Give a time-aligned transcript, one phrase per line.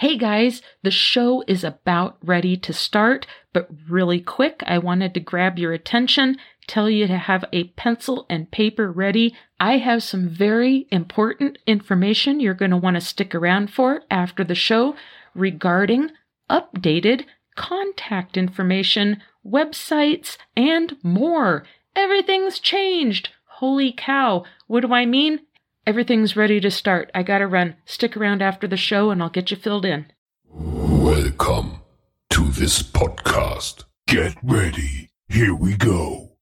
[0.00, 5.18] Hey guys, the show is about ready to start, but really quick, I wanted to
[5.18, 6.36] grab your attention,
[6.68, 9.34] tell you to have a pencil and paper ready.
[9.58, 14.44] I have some very important information you're going to want to stick around for after
[14.44, 14.94] the show
[15.34, 16.12] regarding
[16.48, 17.24] updated
[17.56, 21.64] contact information, websites, and more.
[21.96, 23.30] Everything's changed.
[23.46, 24.44] Holy cow.
[24.68, 25.40] What do I mean?
[25.88, 27.10] Everything's ready to start.
[27.14, 27.74] I gotta run.
[27.86, 30.04] Stick around after the show and I'll get you filled in.
[30.50, 31.80] Welcome
[32.28, 33.84] to this podcast.
[34.06, 35.08] Get ready.
[35.30, 36.32] Here we go.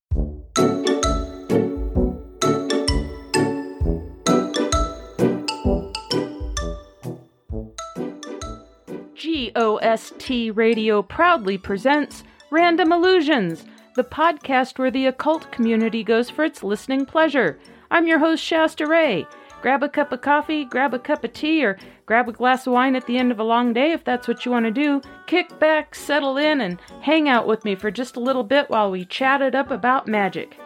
[9.14, 16.64] GOST Radio proudly presents Random Illusions, the podcast where the occult community goes for its
[16.64, 17.60] listening pleasure.
[17.90, 19.26] I'm your host, Shasta Ray.
[19.62, 22.72] Grab a cup of coffee, grab a cup of tea, or grab a glass of
[22.72, 25.00] wine at the end of a long day if that's what you want to do.
[25.26, 28.90] Kick back, settle in, and hang out with me for just a little bit while
[28.90, 30.56] we chat it up about magic.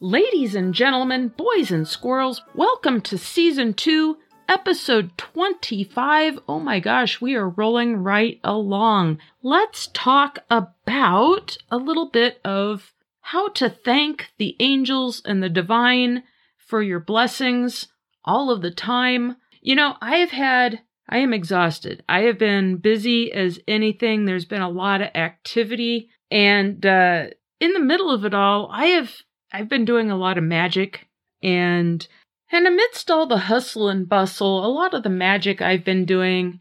[0.00, 6.38] Ladies and gentlemen, boys and squirrels, welcome to season two, episode 25.
[6.48, 9.18] Oh my gosh, we are rolling right along.
[9.42, 16.22] Let's talk about a little bit of how to thank the angels and the divine
[16.56, 17.88] for your blessings
[18.24, 19.36] all of the time.
[19.60, 22.02] You know, I have had, I am exhausted.
[22.08, 24.24] I have been busy as anything.
[24.24, 26.08] There's been a lot of activity.
[26.30, 27.26] And uh,
[27.60, 29.12] in the middle of it all, I have
[29.52, 31.06] I've been doing a lot of magic
[31.42, 32.06] and
[32.50, 36.60] and amidst all the hustle and bustle, a lot of the magic I've been doing,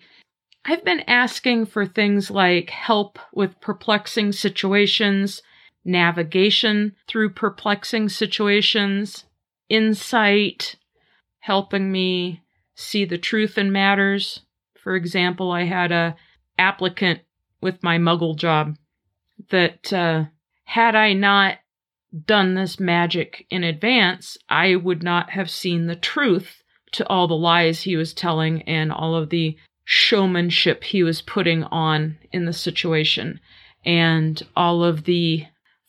[0.65, 5.41] I've been asking for things like help with perplexing situations,
[5.85, 9.25] navigation through perplexing situations,
[9.69, 10.75] insight,
[11.39, 12.41] helping me
[12.75, 14.41] see the truth in matters.
[14.75, 16.15] For example, I had a
[16.59, 17.21] applicant
[17.61, 18.75] with my muggle job
[19.49, 20.25] that uh,
[20.65, 21.59] had I not
[22.25, 26.63] done this magic in advance, I would not have seen the truth
[26.93, 31.63] to all the lies he was telling and all of the showmanship he was putting
[31.65, 33.39] on in the situation
[33.85, 35.45] and all of the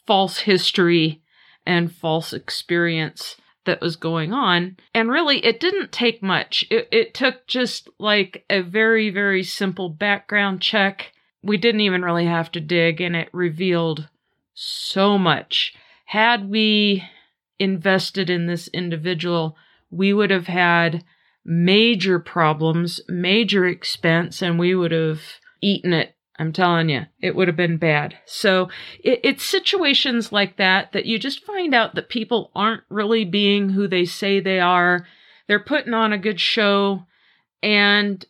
[0.07, 1.23] false history
[1.67, 4.77] and false experience that was going on.
[4.95, 6.65] And really, it didn't take much.
[6.71, 11.13] It, it took just like a very, very simple background check.
[11.43, 14.09] We didn't even really have to dig, and it revealed
[14.55, 15.75] so much
[16.09, 17.05] had we
[17.59, 19.55] invested in this individual,
[19.91, 21.05] we would have had
[21.45, 25.21] major problems, major expense, and we would have
[25.61, 26.17] eaten it.
[26.39, 28.17] I'm telling you, it would have been bad.
[28.25, 28.71] So
[29.05, 33.69] it, it's situations like that that you just find out that people aren't really being
[33.69, 35.07] who they say they are.
[35.47, 37.05] They're putting on a good show,
[37.63, 38.25] and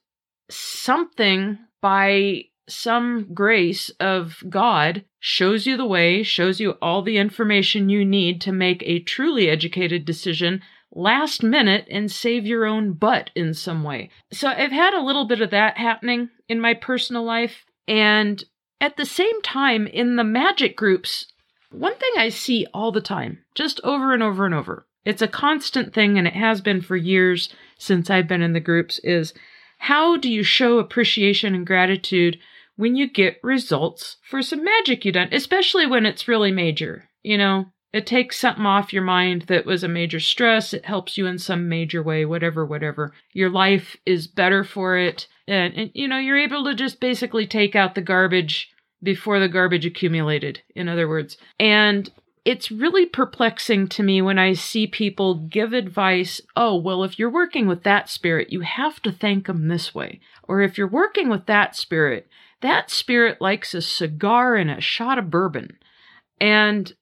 [0.51, 7.89] something by some grace of God shows you the way, shows you all the information
[7.89, 10.63] you need to make a truly educated decision
[10.93, 14.11] last minute and save your own butt in some way.
[14.33, 17.65] So I've had a little bit of that happening in my personal life.
[17.87, 18.43] And
[18.81, 21.27] at the same time, in the magic groups,
[21.71, 25.29] one thing I see all the time, just over and over and over, it's a
[25.29, 29.35] constant thing and it has been for years since I've been in the groups, is
[29.79, 32.39] how do you show appreciation and gratitude
[32.79, 37.11] when you get results for some magic you done, especially when it's really major.
[37.25, 40.73] You know, it takes something off your mind that was a major stress.
[40.73, 43.13] It helps you in some major way, whatever, whatever.
[43.33, 45.27] Your life is better for it.
[45.49, 48.71] And, and you know, you're able to just basically take out the garbage
[49.03, 51.37] before the garbage accumulated, in other words.
[51.59, 52.09] And
[52.45, 56.41] it's really perplexing to me when I see people give advice.
[56.55, 60.21] Oh, well, if you're working with that spirit, you have to thank them this way.
[60.45, 62.29] Or if you're working with that spirit,
[62.61, 65.79] that spirit likes a cigar and a shot of bourbon.
[66.41, 66.93] And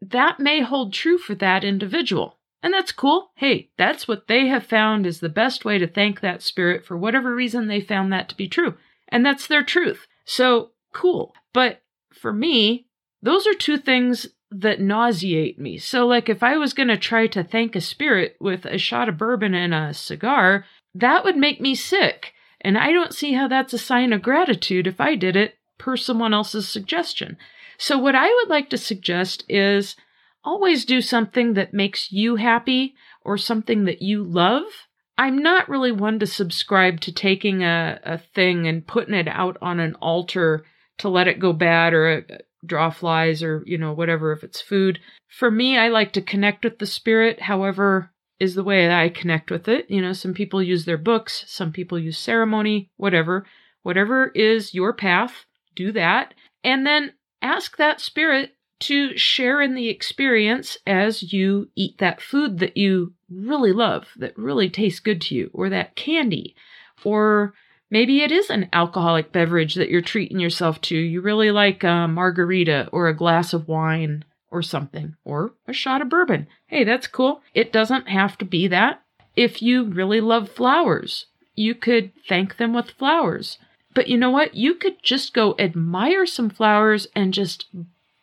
[0.00, 2.38] that may hold true for that individual.
[2.62, 3.30] And that's cool.
[3.34, 6.96] Hey, that's what they have found is the best way to thank that spirit for
[6.96, 8.74] whatever reason they found that to be true.
[9.08, 10.06] And that's their truth.
[10.24, 11.34] So cool.
[11.52, 12.86] But for me,
[13.22, 15.78] those are two things that nauseate me.
[15.78, 19.08] So, like, if I was going to try to thank a spirit with a shot
[19.08, 22.33] of bourbon and a cigar, that would make me sick.
[22.64, 25.96] And I don't see how that's a sign of gratitude if I did it per
[25.96, 27.36] someone else's suggestion.
[27.76, 29.96] So, what I would like to suggest is
[30.42, 34.64] always do something that makes you happy or something that you love.
[35.18, 39.56] I'm not really one to subscribe to taking a, a thing and putting it out
[39.60, 40.64] on an altar
[40.98, 44.60] to let it go bad or uh, draw flies or, you know, whatever, if it's
[44.60, 44.98] food.
[45.28, 48.10] For me, I like to connect with the spirit however
[48.40, 49.90] is the way that I connect with it.
[49.90, 53.46] You know, some people use their books, some people use ceremony, whatever.
[53.82, 55.44] Whatever is your path,
[55.76, 56.32] do that.
[56.64, 62.58] And then ask that spirit to share in the experience as you eat that food
[62.58, 66.56] that you really love, that really tastes good to you, or that candy,
[67.04, 67.52] or
[67.90, 70.96] maybe it is an alcoholic beverage that you're treating yourself to.
[70.96, 76.00] You really like a margarita or a glass of wine or something, or a shot
[76.00, 76.46] of bourbon.
[76.68, 77.42] Hey, that's cool.
[77.52, 79.02] It doesn't have to be that.
[79.34, 83.58] If you really love flowers, you could thank them with flowers.
[83.94, 84.54] But you know what?
[84.54, 87.66] You could just go admire some flowers and just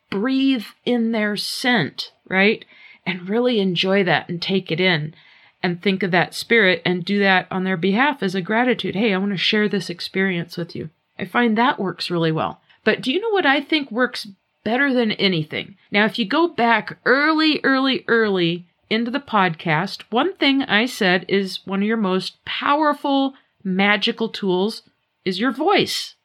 [0.09, 2.63] breathe in their scent, right?
[3.05, 5.13] And really enjoy that and take it in
[5.61, 8.95] and think of that spirit and do that on their behalf as a gratitude.
[8.95, 10.89] Hey, I want to share this experience with you.
[11.19, 12.61] I find that works really well.
[12.83, 14.27] But do you know what I think works
[14.63, 15.75] better than anything.
[15.91, 21.25] Now, if you go back early, early, early into the podcast, one thing I said
[21.27, 24.83] is one of your most powerful magical tools
[25.23, 26.15] is your voice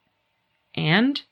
[0.74, 1.22] and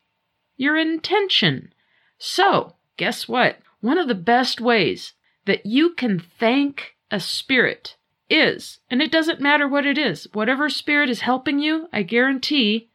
[0.56, 1.72] your intention.
[2.18, 3.58] So, guess what?
[3.80, 5.12] One of the best ways
[5.46, 7.96] that you can thank a spirit
[8.30, 12.88] is, and it doesn't matter what it is, whatever spirit is helping you, I guarantee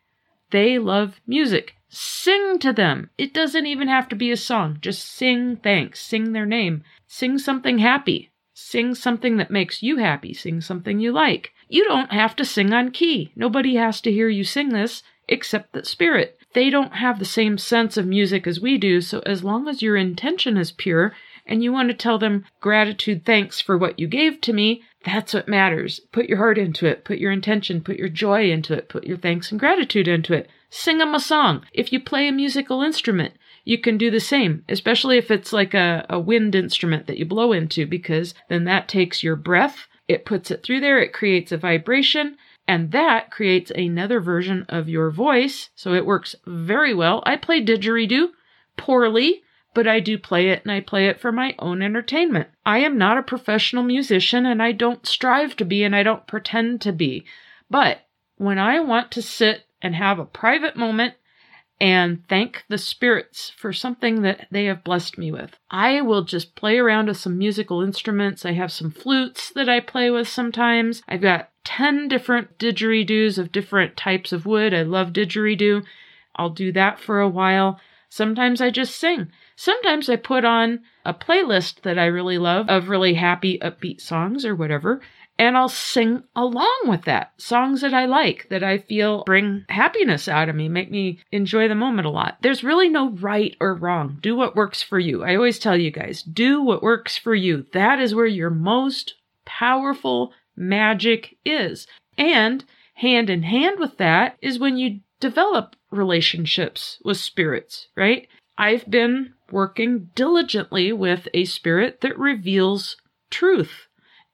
[0.52, 1.76] they love music.
[1.90, 3.10] Sing to them.
[3.18, 4.78] It doesn't even have to be a song.
[4.80, 6.00] Just sing thanks.
[6.00, 6.84] Sing their name.
[7.08, 8.30] Sing something happy.
[8.54, 10.34] Sing something that makes you happy.
[10.34, 11.52] Sing something you like.
[11.68, 13.32] You don't have to sing on key.
[13.36, 16.38] Nobody has to hear you sing this except the spirit.
[16.54, 19.84] They don't have the same sense of music as we do, so as long as
[19.84, 21.14] your intention is pure
[21.46, 25.34] and you want to tell them gratitude, thanks for what you gave to me, that's
[25.34, 26.02] what matters.
[26.12, 27.06] Put your heart into it.
[27.06, 28.90] Put your intention, put your joy into it.
[28.90, 30.50] Put your thanks and gratitude into it.
[30.70, 31.66] Sing them a song.
[31.74, 33.34] If you play a musical instrument,
[33.66, 37.26] you can do the same, especially if it's like a, a wind instrument that you
[37.26, 41.52] blow into, because then that takes your breath, it puts it through there, it creates
[41.52, 42.38] a vibration,
[42.68, 45.70] and that creates another version of your voice.
[45.76, 47.24] So it works very well.
[47.26, 48.30] I play didgeridoo
[48.78, 49.42] poorly,
[49.74, 52.50] but I do play it and I play it for my own entertainment.
[52.66, 56.28] I am not a professional musician and I don't strive to be and I don't
[56.28, 57.26] pretend to be.
[57.70, 58.08] But
[58.38, 61.16] when I want to sit and have a private moment
[61.82, 65.58] and thank the spirits for something that they have blessed me with.
[65.72, 68.46] I will just play around with some musical instruments.
[68.46, 71.02] I have some flutes that I play with sometimes.
[71.08, 74.74] I've got 10 different didgeridoos of different types of wood.
[74.74, 75.86] I love didgeridoo.
[76.36, 77.80] I'll do that for a while.
[78.10, 79.32] Sometimes I just sing.
[79.56, 84.46] Sometimes I put on a playlist that I really love of really happy, upbeat songs
[84.46, 85.00] or whatever,
[85.40, 87.32] and I'll sing along with that.
[87.38, 91.70] Songs that I like, that I feel bring happiness out of me, make me enjoy
[91.70, 92.38] the moment a lot.
[92.42, 94.18] There's really no right or wrong.
[94.22, 95.24] Do what works for you.
[95.24, 97.66] I always tell you guys, do what works for you.
[97.72, 99.14] That is where your most
[99.46, 101.88] powerful magic is.
[102.18, 102.66] And
[102.96, 108.28] hand in hand with that is when you develop relationships with spirits, right?
[108.58, 112.98] I've been working diligently with a spirit that reveals
[113.30, 113.88] truth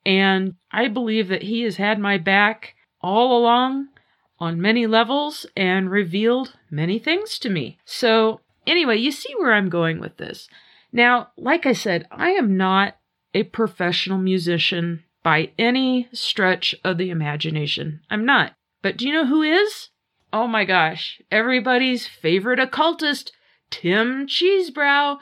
[0.06, 3.88] and I believe that he has had my back all along
[4.40, 7.80] on many levels and revealed many things to me.
[7.86, 10.48] So, anyway, you see where I'm going with this.
[10.92, 12.98] Now, like I said, I am not
[13.34, 18.02] a professional musician by any stretch of the imagination.
[18.10, 18.54] I'm not.
[18.82, 19.90] But do you know who is?
[20.32, 23.32] Oh my gosh, everybody's favorite occultist,
[23.70, 25.18] Tim Cheesebrow.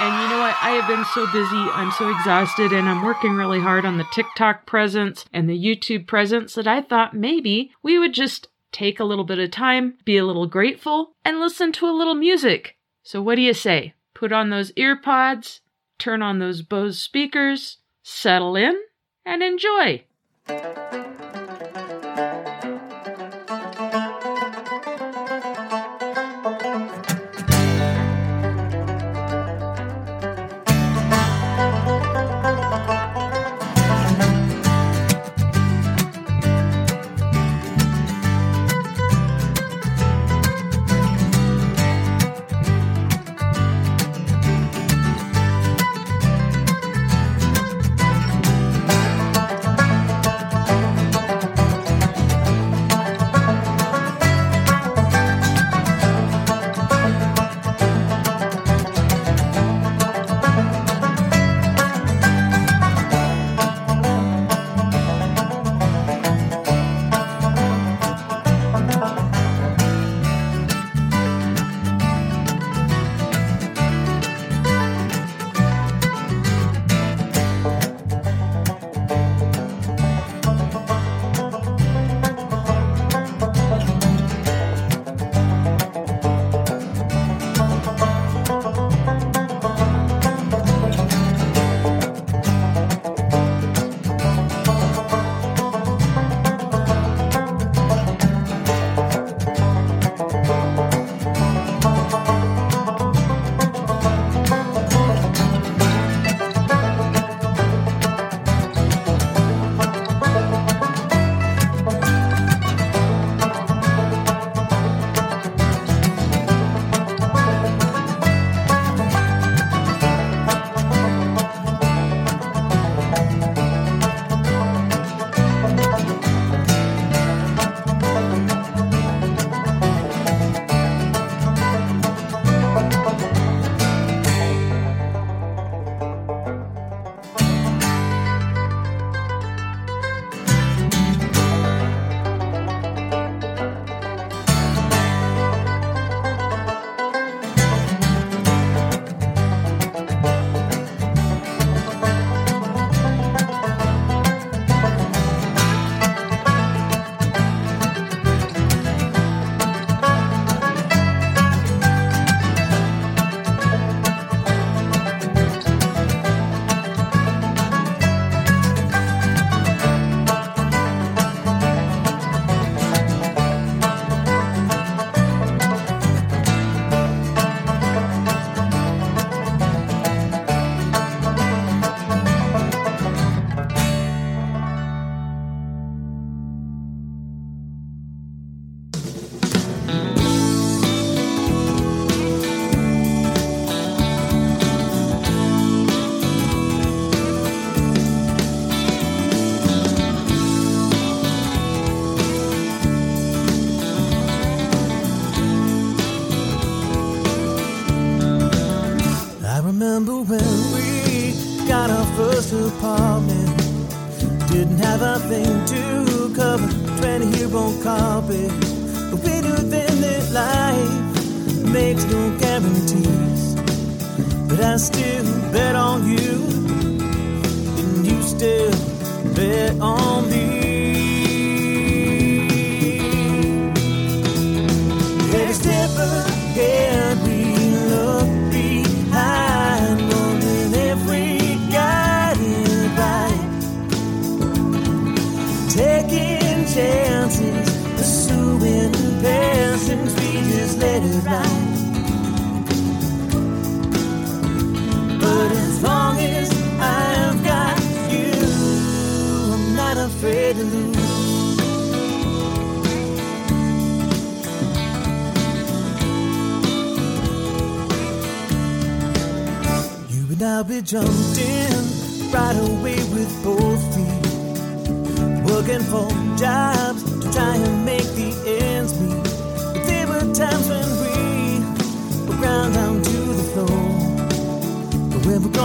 [0.00, 0.56] And you know what?
[0.62, 1.70] I have been so busy.
[1.74, 6.06] I'm so exhausted and I'm working really hard on the TikTok presence and the YouTube
[6.06, 10.16] presence that I thought maybe we would just take a little bit of time, be
[10.16, 12.78] a little grateful, and listen to a little music.
[13.02, 13.92] So what do you say?
[14.14, 15.60] Put on those ear pods,
[15.98, 18.80] turn on those Bose speakers, settle in,
[19.26, 20.04] and enjoy.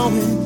[0.06, 0.45] going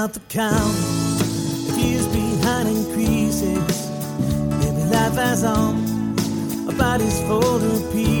[0.00, 0.74] out the count.
[1.78, 3.90] Years behind increases.
[4.58, 5.74] Maybe life has on.
[6.66, 8.19] Our bodies full of pieces.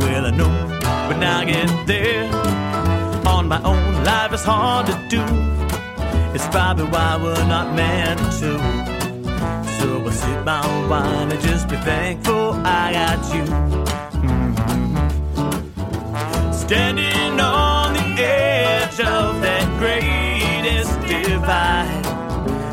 [0.00, 0.50] well, I know
[1.08, 2.24] when I get there
[3.26, 5.22] on my own, life is hard to do.
[6.34, 8.58] It's probably why we're not meant to.
[9.78, 13.44] So I sip my wine and just be thankful I got you.
[14.22, 14.98] Mm-hmm.
[16.52, 22.02] Standing on the edge of that greatest divide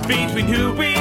[0.08, 0.95] between who we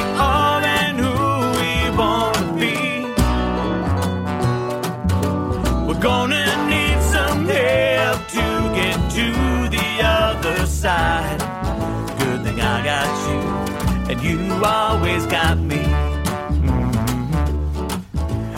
[14.25, 15.83] you always got me.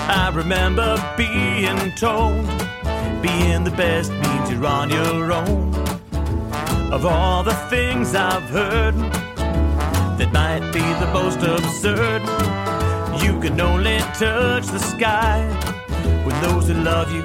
[0.10, 2.48] I remember being told
[3.22, 5.76] being the best means you're on your own.
[6.94, 8.96] Of all the things I've heard
[10.18, 12.22] that might be the most absurd,
[13.22, 15.44] you can only touch the sky
[16.24, 17.24] when those who love you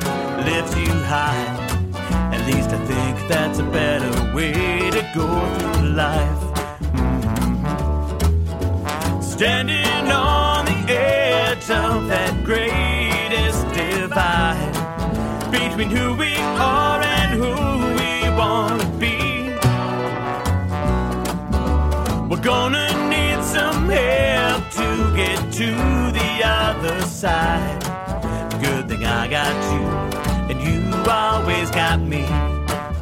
[0.50, 1.46] lift you high.
[2.34, 5.28] At least I think that's a better way to go
[5.58, 6.51] through life.
[9.42, 14.72] Standing on the edge of that greatest divide
[15.50, 17.52] between who we are and who
[17.98, 19.48] we want to be.
[22.28, 25.70] We're gonna need some help to get to
[26.20, 27.82] the other side.
[28.62, 29.82] Good thing I got you,
[30.50, 30.78] and you
[31.10, 32.22] always got me.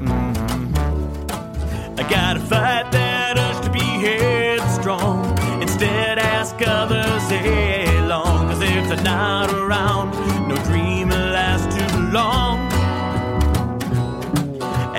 [0.01, 0.33] Mhm.
[1.99, 3.10] I gotta fight that
[9.21, 10.09] not around,
[10.49, 12.57] no dream will last too long.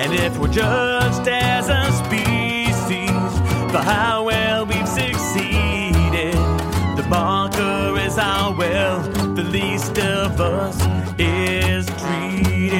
[0.00, 3.32] And if we're judged as a species
[3.72, 6.34] for how well we've succeeded,
[6.98, 9.00] the marker is how well
[9.38, 10.78] the least of us
[11.18, 12.72] is treated.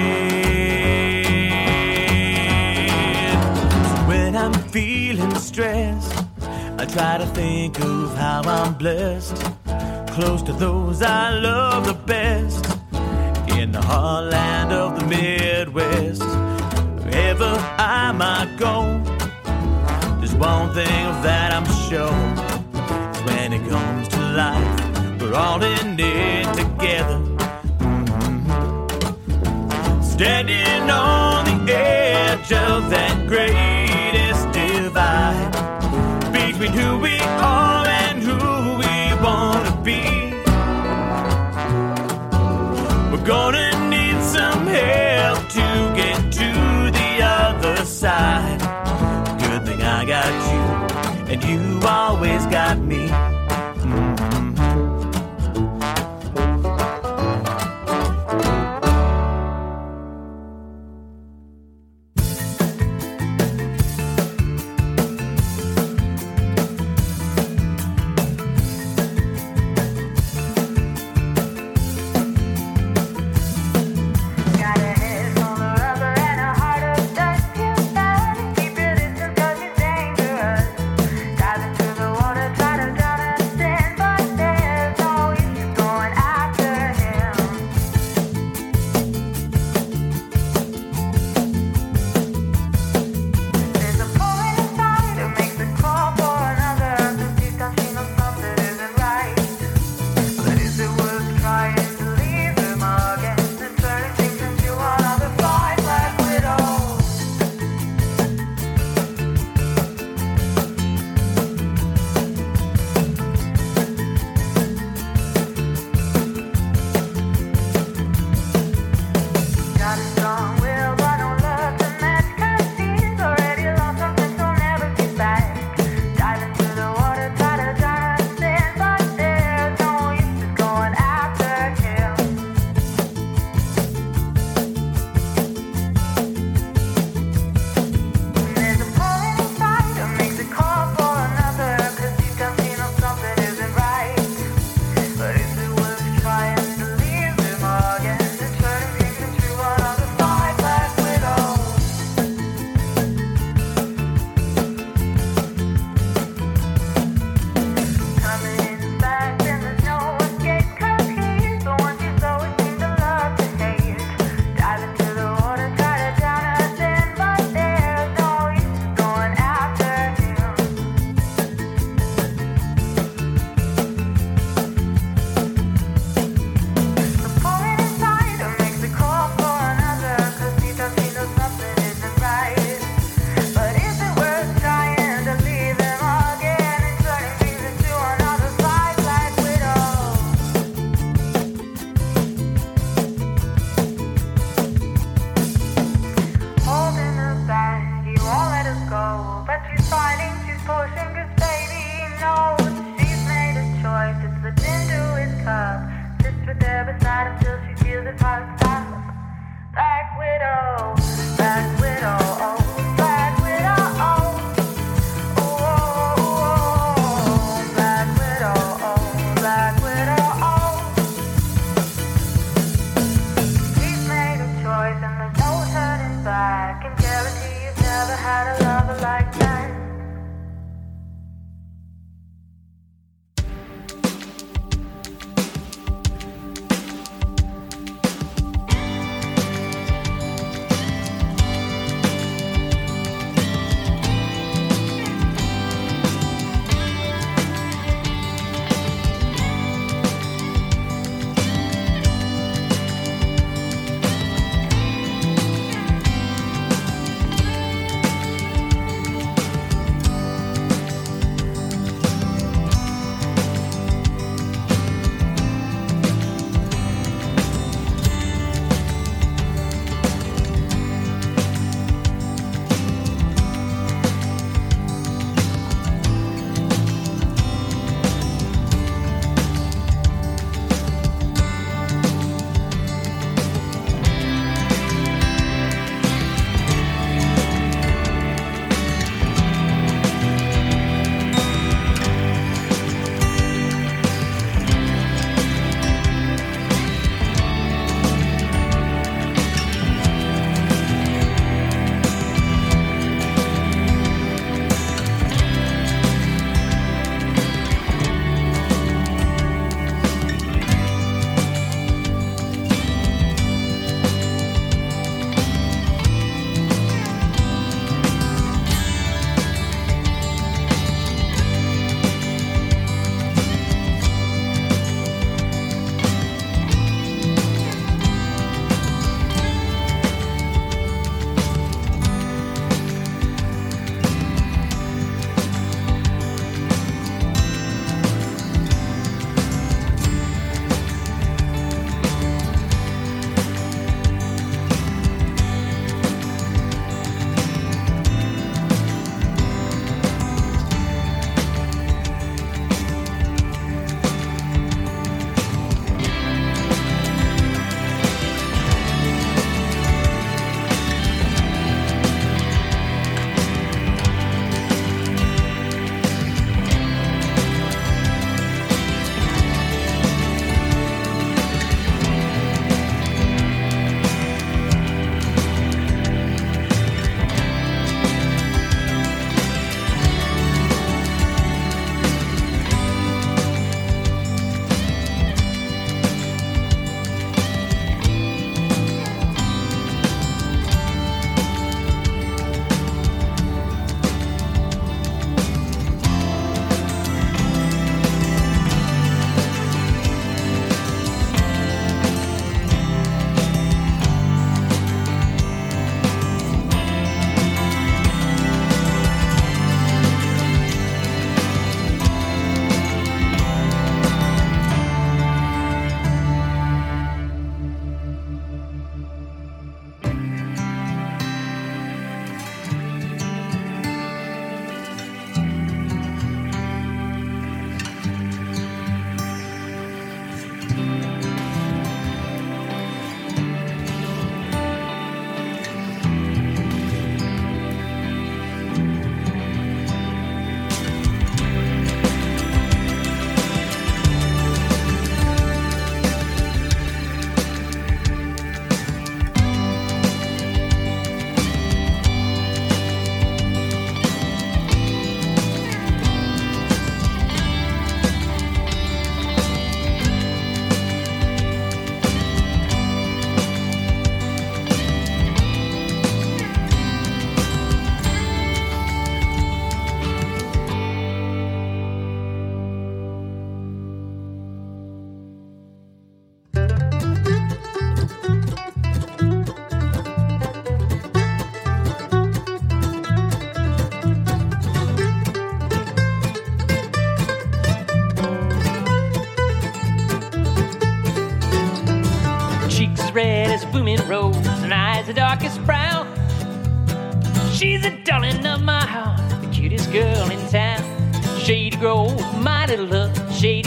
[3.90, 6.24] So when I'm feeling stressed,
[6.78, 9.61] I try to think of how I'm blessed.
[10.12, 12.66] Close to those I love the best
[13.56, 16.22] in the heartland of the Midwest.
[17.02, 19.00] Wherever I might go,
[20.18, 22.12] there's one thing that I'm sure.
[23.14, 27.20] Is when it comes to life, we're all in it together.
[27.80, 28.44] Mhm.
[30.04, 35.52] Standing on the edge of that greatest divide
[36.32, 37.21] between who we
[51.84, 53.21] always got me.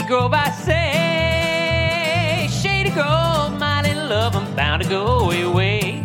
[0.06, 2.48] Grove, I say.
[2.48, 6.04] Shady Grove, my little love, I'm bound to go away.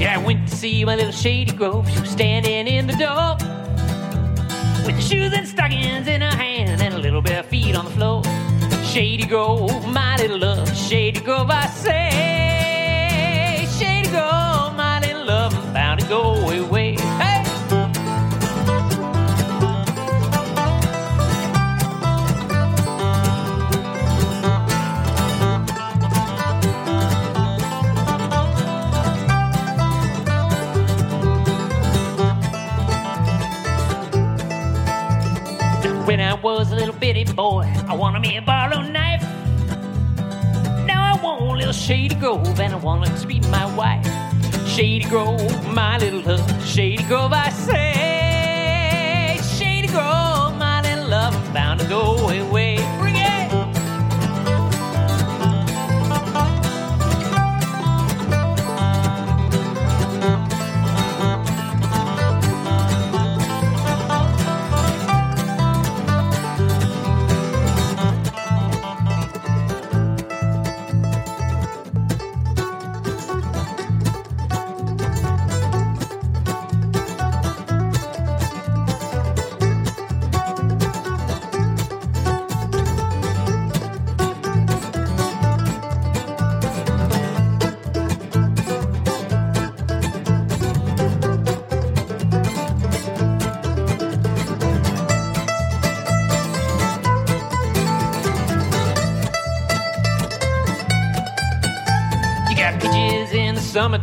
[0.00, 1.88] Yeah, I went to see my little Shady Grove.
[1.88, 3.36] She was standing in the door
[4.84, 8.24] with shoes and stockings in her hand and a little bare feet on the floor.
[8.82, 12.49] Shady Grove, my little love, Shady Grove, I say.
[37.40, 39.22] Boy, I wanted me a Barlow knife.
[40.84, 44.06] Now I want a little Shady Grove, and I want to be my wife.
[44.68, 45.40] Shady Grove,
[45.74, 47.48] my little love, Shady Grove, I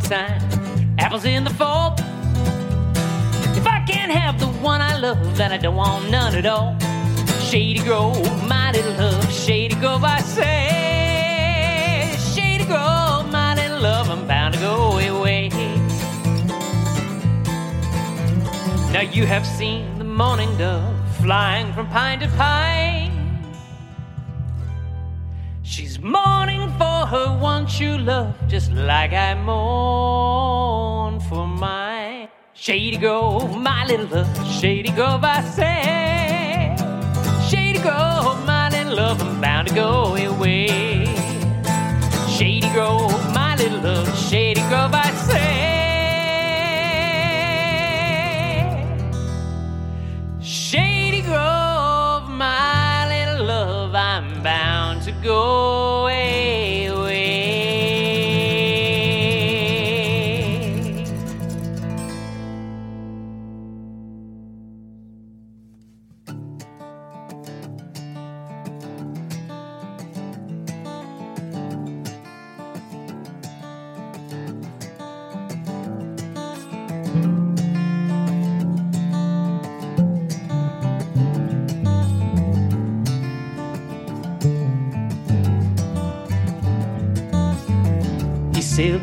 [0.04, 1.94] in the apples in the fall.
[3.56, 6.76] If I can't have the one I love, then I don't want none at all.
[7.40, 12.16] Shady Grove, my little love, Shady Grove, I say.
[12.32, 15.48] Shady Grove, my little love, I'm bound to go away.
[18.92, 22.97] Now you have seen the morning dove flying from pine to pine.
[27.78, 32.28] True love, just like I mourn for mine.
[32.52, 36.74] Shady Grove, my little love, Shady Grove, I say.
[37.48, 41.06] Shady Grove, my little love, I'm bound to go away.
[42.28, 45.57] Shady Grove, my little love, Shady Grove, I say.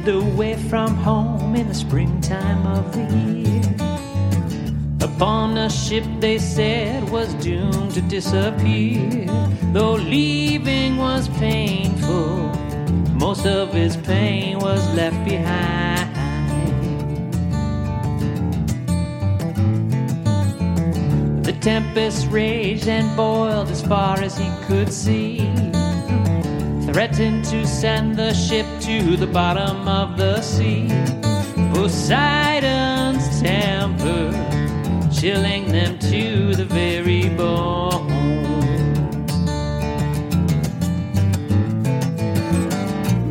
[0.08, 3.76] Away from home in the springtime of the year.
[5.02, 9.26] Upon a ship they said was doomed to disappear.
[9.74, 12.52] Though leaving was painful,
[13.16, 16.14] most of his pain was left behind.
[21.44, 25.52] The tempest raged and boiled as far as he could see
[26.96, 30.88] threatened to send the ship to the bottom of the sea.
[31.74, 34.30] Poseidon's temper,
[35.12, 38.06] chilling them to the very bone.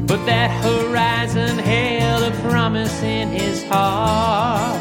[0.08, 4.76] But that horizon held a promise in his heart.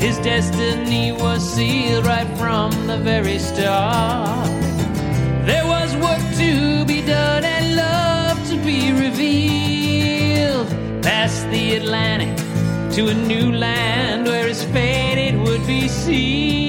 [0.00, 4.46] His destiny was sealed right from the very start.
[5.44, 7.47] There was work to be done
[11.50, 12.36] the Atlantic
[12.94, 16.68] to a new land where his fate it would be sealed.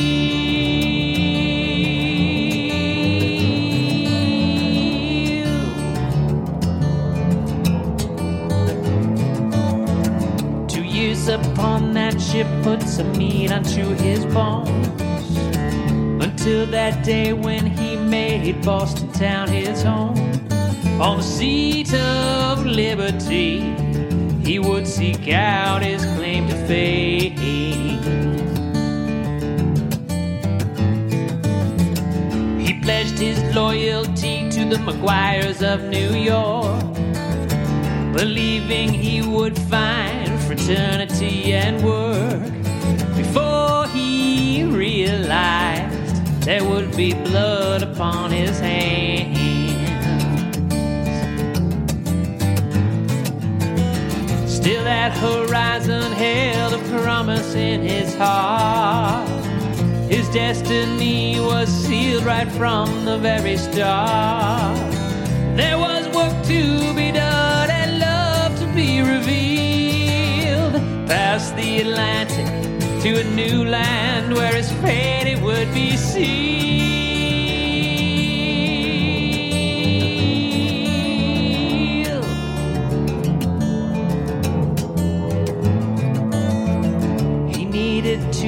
[10.69, 14.87] Two years upon that ship put some meat unto his bones.
[16.23, 20.17] Until that day when he made Boston town his home.
[21.01, 23.88] on the seat of liberty,
[24.49, 27.37] he would seek out his claim to fame.
[32.59, 36.83] He pledged his loyalty to the McGuires of New York,
[38.11, 42.51] believing he would find fraternity and work
[43.15, 49.38] before he realized there would be blood upon his hands.
[54.69, 59.27] Still, that horizon held a promise in his heart.
[60.07, 64.77] His destiny was sealed right from the very start.
[65.57, 70.73] There was work to be done and love to be revealed
[71.07, 72.45] past the Atlantic
[73.01, 76.88] to a new land where his fate would be sealed.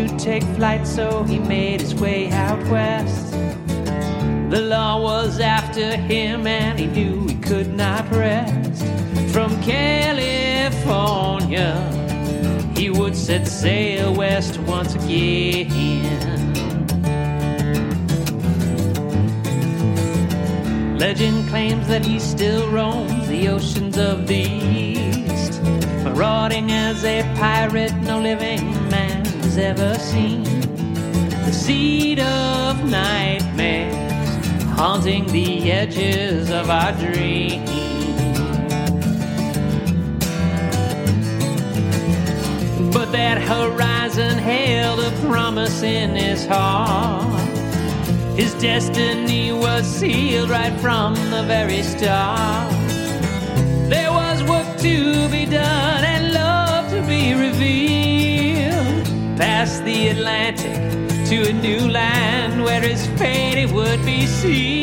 [0.07, 3.31] To take flight, so he made his way out west.
[4.49, 8.83] The law was after him, and he knew he could not rest.
[9.31, 10.41] From California,
[12.75, 16.19] he would set sail west once again.
[20.97, 25.61] Legend claims that he still roams the oceans of the east,
[26.03, 28.80] marauding as a pirate no living
[29.51, 30.43] has ever seen.
[31.45, 34.47] The seed of nightmares
[34.77, 37.69] haunting the edges of our dreams.
[42.93, 47.49] But that horizon held a promise in his heart.
[48.37, 52.71] His destiny was sealed right from the very start.
[53.89, 58.00] There was work to be done and love to be revealed.
[59.41, 60.75] Past the Atlantic
[61.29, 64.80] to a new land where his fate it would be sealed.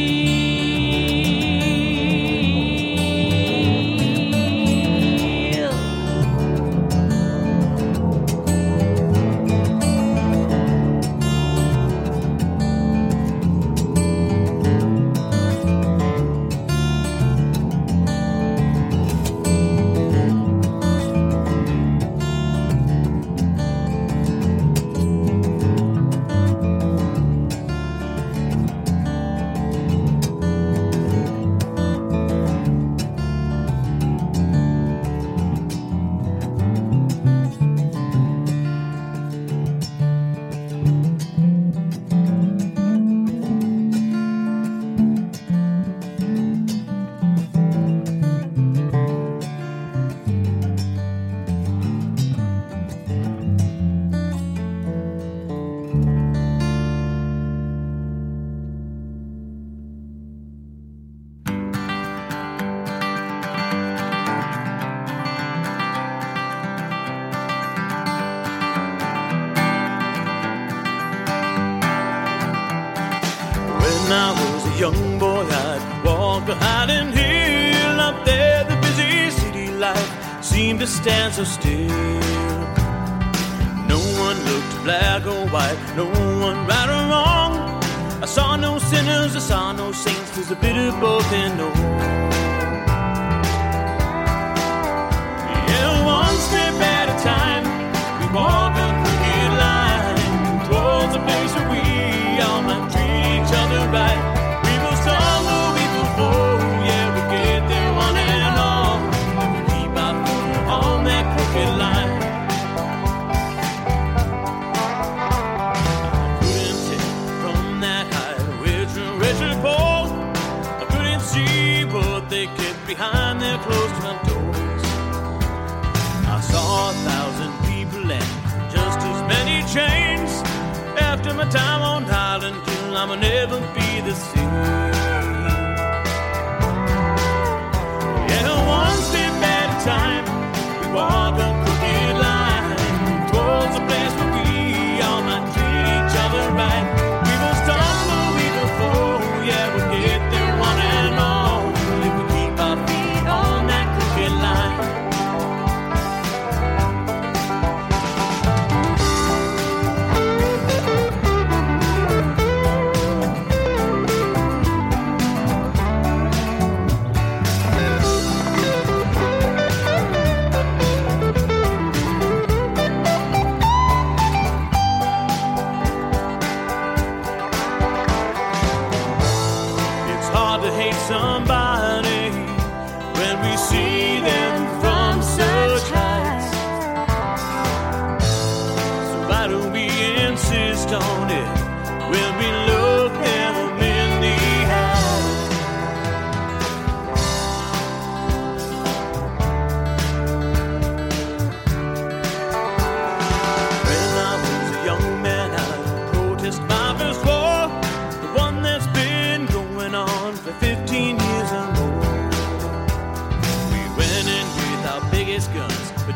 [81.38, 81.87] So still.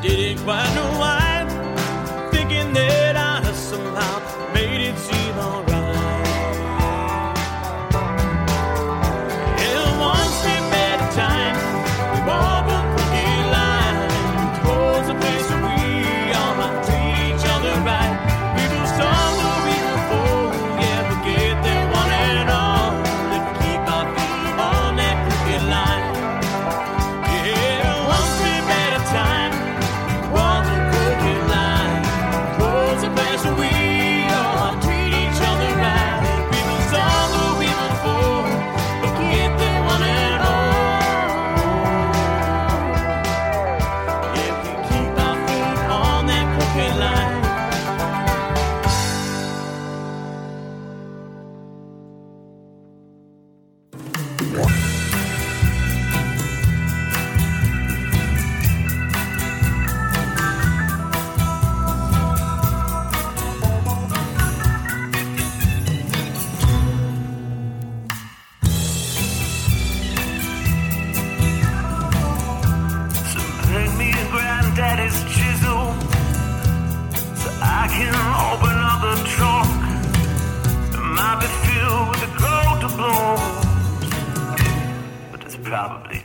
[0.02, 1.21] didn't quite know why.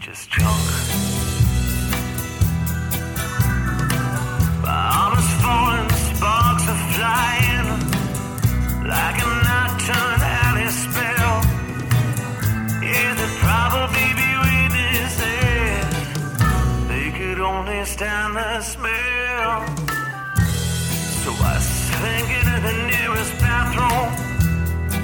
[0.07, 0.67] just drunk.
[4.63, 7.69] My falling, sparks are flying
[8.93, 11.35] like a nocturne alley spell.
[12.87, 15.91] Yeah, they'll probably be witnesses.
[16.87, 19.55] They could only stand the smell.
[21.21, 24.09] So I slink into the nearest bathroom.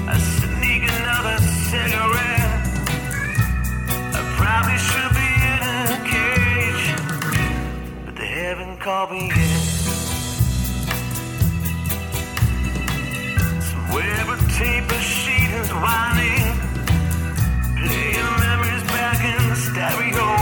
[0.08, 1.38] I sneak another
[1.68, 2.33] cigarette
[4.54, 6.86] probably should be in a cage,
[8.04, 9.64] but they haven't called me yet.
[13.70, 16.46] Somewhere a tape of sheet is winding,
[17.80, 20.33] playing memories back in the stereo.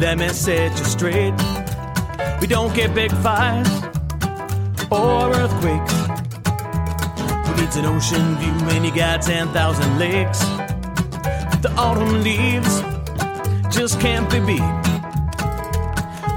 [0.00, 1.34] Let me set you straight.
[2.40, 3.68] We don't get big fires
[4.90, 5.92] or earthquakes.
[7.46, 10.38] Who needs an ocean view when you got 10,000 lakes?
[11.62, 12.80] The autumn leaves
[13.74, 14.60] just can't be beat.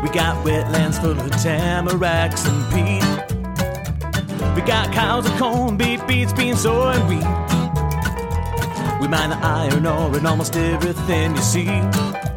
[0.01, 3.05] We got wetlands full of tamaracks and peat.
[4.55, 7.27] We got cows and corn, beef, beets, beans, soy, and wheat.
[8.99, 12.30] We mine the iron ore and almost everything you see.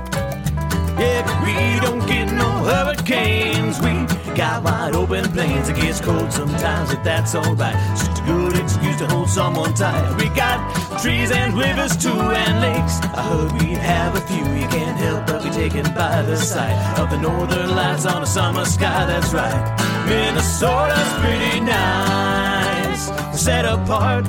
[1.45, 3.81] We don't get no hurricanes.
[3.81, 3.93] We
[4.35, 5.69] got wide open plains.
[5.69, 7.77] It gets cold sometimes, but that's alright.
[7.99, 10.17] Just a good excuse to hold someone tight.
[10.21, 10.59] We got
[11.01, 13.01] trees and rivers too, and lakes.
[13.19, 14.45] I heard we'd have a few.
[14.61, 18.27] You can't help but be taken by the sight of the northern lights on a
[18.27, 19.07] summer sky.
[19.07, 19.85] That's right.
[20.09, 23.03] Minnesota's pretty nice,
[23.41, 24.27] set apart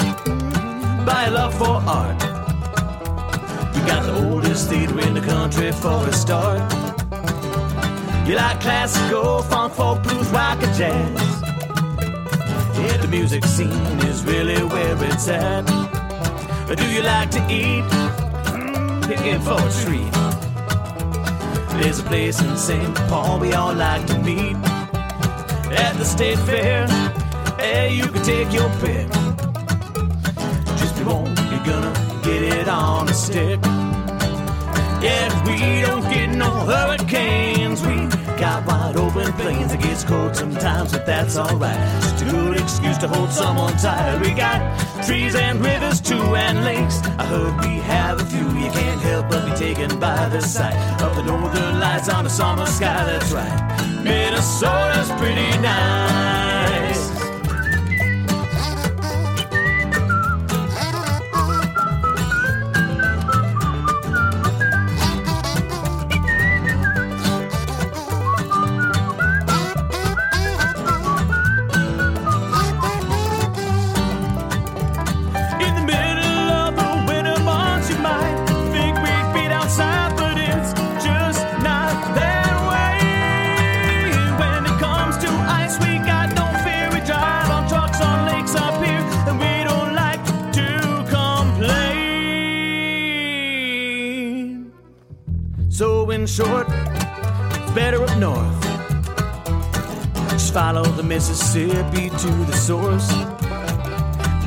[1.05, 2.21] by love for art.
[3.75, 4.13] We got the
[4.55, 6.61] oldest theater in the country for a start.
[8.25, 11.41] You like classical, funk, folk, blues, rock, and jazz.
[12.77, 15.69] Yeah, the music scene is really where it's at.
[16.69, 17.83] Or do you like to eat?
[18.53, 20.13] Mm, Picking for a treat.
[21.81, 22.95] There's a place in St.
[23.09, 24.55] Paul we all like to meet.
[25.85, 26.87] At the state fair,
[27.59, 29.07] hey, you can take your pick.
[30.79, 33.59] Just be warned, you're gonna get it on a stick.
[35.05, 37.79] Yeah, we don't get no hurricanes.
[37.85, 38.07] We
[38.41, 39.71] got wide open plains.
[39.71, 41.77] It gets cold sometimes, but that's alright.
[42.01, 44.19] Just a good excuse to hold someone tight.
[44.19, 44.59] We got
[45.05, 46.97] trees and rivers too, and lakes.
[47.19, 48.47] I heard we have a few.
[48.63, 52.29] You can't help but be taken by the sight of the northern lights on a
[52.29, 53.05] summer sky.
[53.05, 54.03] That's right.
[54.03, 56.54] Minnesota's pretty nice.
[101.15, 103.09] Mississippi to the source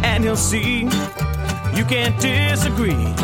[0.05, 0.81] and he'll see
[1.75, 3.15] you can't disagree.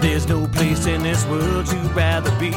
[0.00, 2.52] There's no place in this world you'd rather be.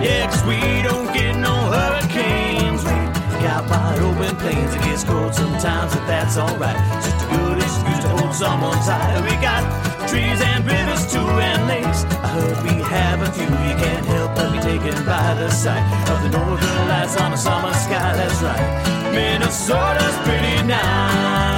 [0.00, 2.84] Yeah, 'cause we don't get no hurricanes.
[2.84, 4.74] We got wide open plains.
[4.74, 6.80] It gets cold sometimes, but that's alright.
[7.04, 9.20] Just a good excuse to hold someone tight.
[9.28, 9.62] We got
[10.08, 12.06] trees and rivers too, and lakes.
[12.24, 13.52] I heard we have a few.
[13.68, 14.27] You can't help
[14.62, 18.16] taken by the sight of the northern lights on a summer sky.
[18.16, 19.12] That's right.
[19.12, 21.57] Minnesota's pretty nice.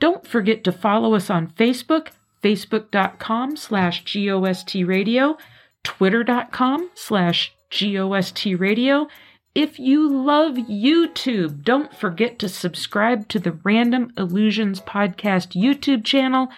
[0.00, 2.08] Don't forget to follow us on Facebook,
[2.42, 5.36] facebook.com slash GOST radio,
[5.86, 9.06] twitter.com slash GOST radio.
[9.54, 16.48] If you love YouTube, don't forget to subscribe to the Random Illusions Podcast YouTube channel,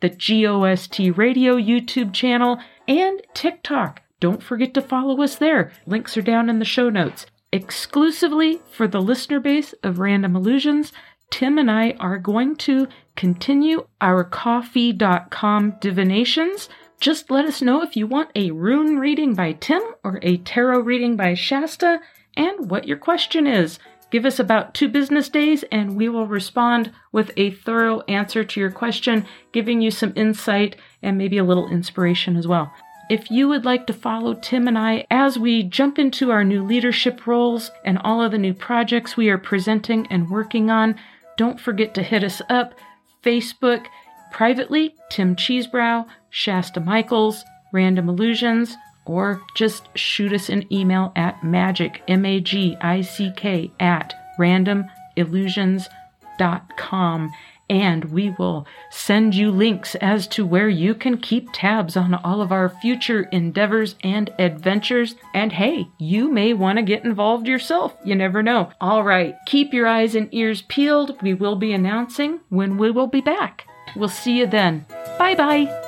[0.00, 4.02] the GOST Radio YouTube channel, and TikTok.
[4.20, 5.72] Don't forget to follow us there.
[5.84, 7.26] Links are down in the show notes.
[7.52, 10.92] Exclusively for the listener base of Random Illusions,
[11.32, 16.68] Tim and I are going to continue our Ko-fi.com divinations.
[17.00, 20.80] Just let us know if you want a rune reading by Tim or a tarot
[20.80, 22.00] reading by Shasta
[22.36, 23.78] and what your question is.
[24.10, 28.60] Give us about two business days and we will respond with a thorough answer to
[28.60, 32.72] your question, giving you some insight and maybe a little inspiration as well.
[33.10, 36.64] If you would like to follow Tim and I as we jump into our new
[36.64, 40.96] leadership roles and all of the new projects we are presenting and working on,
[41.36, 42.74] don't forget to hit us up
[43.22, 43.86] Facebook,
[44.32, 46.06] privately, Tim Cheesebrow,
[46.36, 48.76] Shasta Michaels, Random Illusions,
[49.06, 54.12] or just shoot us an email at magic, M A G I C K, at
[54.38, 57.32] randomillusions.com.
[57.70, 62.42] And we will send you links as to where you can keep tabs on all
[62.42, 65.14] of our future endeavors and adventures.
[65.32, 67.96] And hey, you may want to get involved yourself.
[68.04, 68.68] You never know.
[68.78, 71.16] All right, keep your eyes and ears peeled.
[71.22, 73.66] We will be announcing when we will be back.
[73.96, 74.84] We'll see you then.
[75.18, 75.84] Bye bye.